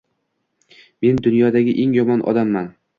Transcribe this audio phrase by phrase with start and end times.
[1.07, 2.77] Men dunyodagi eng yomon odamman.